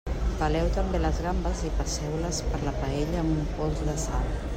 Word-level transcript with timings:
Peleu 0.37 0.69
també 0.77 1.01
les 1.03 1.19
gambes 1.25 1.61
i 1.69 1.69
passeu-les 1.81 2.39
per 2.55 2.63
la 2.69 2.73
paella 2.79 3.21
amb 3.25 3.35
un 3.35 3.45
pols 3.59 3.85
de 3.91 3.97
sal. 4.07 4.33